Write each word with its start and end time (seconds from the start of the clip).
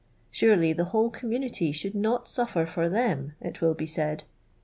Purely 0.31 0.73
the 0.73 0.85
whole 0.85 1.11
community 1.11 1.71
should 1.71 1.93
not 1.93 2.27
suffer 2.27 2.65
for 2.65 2.89
them 2.89 3.33
it 3.39 3.61
will 3.61 3.75
be 3.75 3.85
sjiid. 3.85 4.23